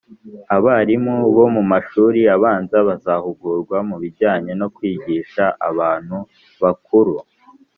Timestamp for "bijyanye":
4.01-4.51